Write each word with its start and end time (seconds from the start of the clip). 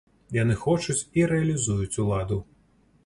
Яны 0.35 0.55
хочуць 0.61 0.95
і 1.21 1.27
рэалізуюць 1.33 2.01
уладу. 2.05 2.41